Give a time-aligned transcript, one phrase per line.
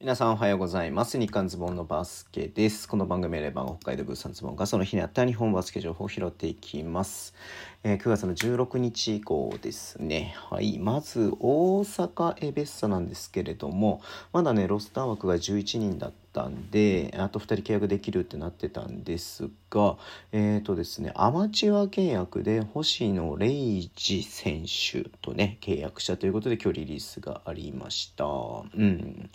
[0.00, 1.18] 皆さんおはようございます。
[1.18, 2.86] 日刊ズボンのバスケです。
[2.86, 7.34] この番組はレバン北海道物産ズボンがその日にあった日本バスケ情報を拾っていきます。
[7.82, 10.36] えー9月の16日以降ですね。
[10.36, 10.78] はい。
[10.78, 14.00] まず、大阪エベッサなんですけれども、
[14.32, 19.96] まだね、ロスター枠が11人だったんで、あと2人契約できるってなってたんですが、
[20.30, 28.24] えっ、とですね、アマチュア契約で星野レイジ選手とね、契約したということで今日リリースがありました。
[28.24, 28.28] う
[28.76, 29.30] ん。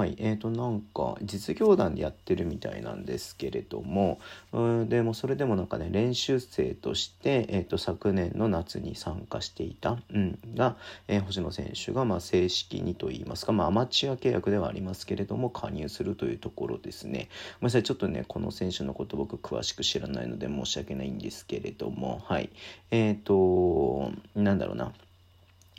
[0.00, 4.18] はい、えーとなんか実業団でやってるみたいなんですけれども
[4.50, 10.76] うんでもそれでもなんかね練習生として、えー、と昨年の夏に参加していた、うん、が、
[11.06, 17.28] えー星野選手がまあ正式にといいますか、まあ、アマチュア契約ではありますけれども加入するというところですね。
[17.60, 22.48] ごめんなさいちょっとねこの選手のこと僕詳しく知らないので申し訳ないんですけれどもはい。
[22.90, 24.94] えっ、となんだろうな。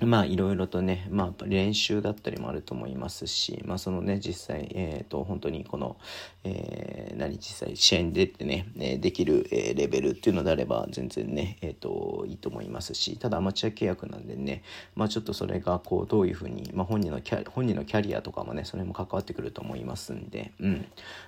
[0.06, 5.98] まあいろいろとね、まあ、練習だったりもあると思いますし、まあそのね、実際、えっ、と、本当にこの、
[6.44, 8.68] えー何、実際試合に出てね、
[9.00, 14.64] できる、えレベルっていうのであれば全然ね、えっ、と、いいと思いますし、ただアマチュア契約なんでね、
[14.96, 20.86] まあちょっとそれがこう、どういうふうに、まあ本人のキャ本人のキャリアとかもね、それも関わってくると思いますんで、うん。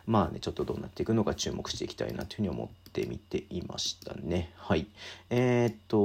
[0.08, 4.52] まあね、ちょっとどうなっていくのか注目していきたいなというふうに思って見ていましたね。
[4.58, 4.88] はい。
[5.30, 5.98] えっ、と、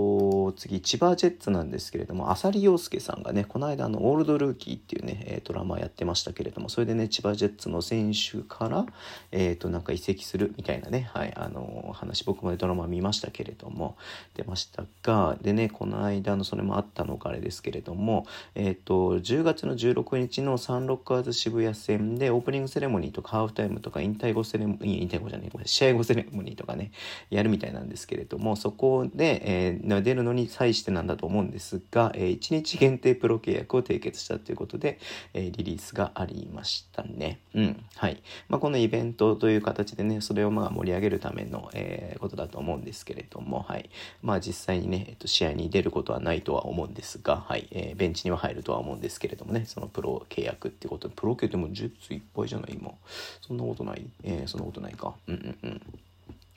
[0.59, 8.87] 次、千葉ジェッツなんですけれども、浅利陽介さんがね、この間、の、オールドルーキーっていうね、ドラマやってましたけれども、それでね、千葉ジェッツの選手から、
[9.31, 13.97] えっ、と、なんか移籍するみたいなね、はい、あの、話、僕もドラマ見ましたけれども、
[14.34, 26.91] 出ましたが、でね、この間のそれもあったのかあれですけれども、えっ、と、10月の16日のサンロッカーズ渋谷戦で、オープニングセレモニーとかハーフタイムとか引退後セレモニー、引退後じゃない、試合後セレモニーとかね、
[27.31, 34.98] やるみたいなんですけれども、そこで、えー出るのに際してなんだと思うんですが、えー1日限定プロ契約を締結したということで、
[35.34, 37.41] えーリリースがありましたね。
[37.54, 37.84] うん。
[37.96, 38.22] はい。
[38.48, 43.91] まあ、このイベントという形でね、それをまあ盛り上げるための、えーことだと思うんですけれども、はい。
[44.22, 47.69] まあ、実際にね、えっと、試合に出ることはないとは思うんですが、はい。
[47.70, 52.75] えーベンチには入るとは思うんですけれどもね、そのプロ契約ってことで、プロ契約でもジェッツいっぱいじゃない？
[52.75, 52.92] 今。
[53.41, 54.06] そんなことない？
[54.25, 55.14] えーそんなことないか。
[55.26, 55.81] うんうんうん。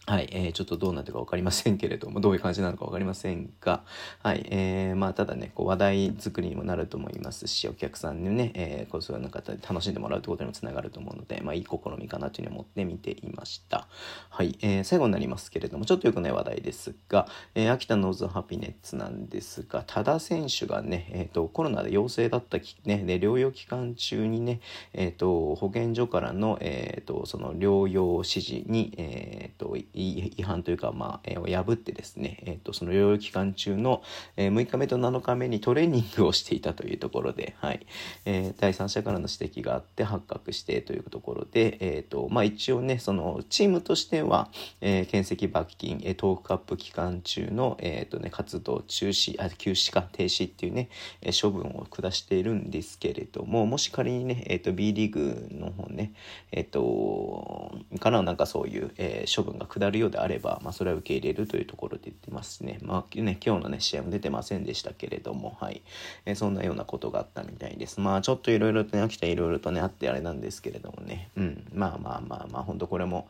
[0.07, 3.83] はい、えーちょっとどうなってか分かりませんけれども、 どういう感じなのか分かりませんが、
[4.23, 13.87] はい、えーまあ、ただね、こう話題作りにもなると思いますし、お客さんにね、えーこうそういう方で楽しんでもらうということにもつながると思うので、まあ、いい試みかなというふうに思って見ていました。
[14.29, 24.61] はい、えー最後になりますけれども、ちょっとよくない話題ですが、えー秋田ノーズハピネッツなんですが、多田選手がね、えーと、コロナで陽性だったき、ね、で療養期間中にね、
[24.93, 34.03] えーと、保健所からの、えーと、その療養指示に、えーと、違反というか、まあ、えーを破ってですね、えーと、その療養期間中の、
[34.37, 37.85] えー6日目と7日目にトレーニングをしていたというところで、はい、
[38.25, 44.49] えー第三者からの指摘があって発覚してというところで、えーと、まあ、一応ね、そのチームとしては、
[44.81, 50.89] えー、検責罰金、えートークカップ期間中の、えーとね、活動中止、あ、休止か停止っていうね、
[51.21, 56.13] えー処分を下しているんですけれども、もし仮にね、えっ、と、B リーグの方ね、
[56.51, 62.79] えっ、と、からなんかそういう、えー処分が下るようであれば、まあ、それは受け入れるというところで言ってますね。
[62.81, 65.81] まあ、ね、今日のね、試合も出てませんでしたけれども、はい。
[66.25, 67.99] えーそんなようなことがあったみたいです。
[67.99, 71.67] まあ、ちょっといろいろとね、秋田いろいろとね、あってあれなんですけれどもね、うん。
[71.73, 73.27] まあまあまあまあ、本当これも、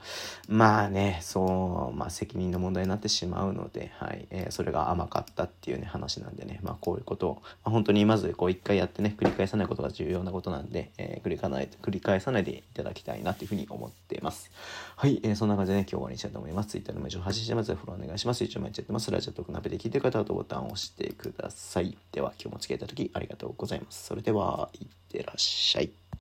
[0.47, 4.27] まあね、そう、まあ、責任の問題になってしまうので、はい。
[4.29, 14.51] えーそれが甘かったっていうね、話なんでね、まあ、こういうことを、まあ、本当にまず、こう、一回やってね、繰り返さないことが重要なことなんで、えー繰り返さない、繰り返さないでいただきたいなというふうに思っています。
[14.95, 15.19] はい。
[15.23, 16.40] えーそんな感じでね、今日終わりにしたいと思います。
[16.63, 18.43] Twitter でも一応発信してます、フォローお願いします。
[18.43, 19.11] 一応毎日やってます。
[19.11, 21.97] ラジオトークナビで聞いてる方はボタンを押してください。
[22.11, 24.05] では、今日も付き合いいただきありがとうございます。
[24.05, 26.00] それでは、いってらっしゃい。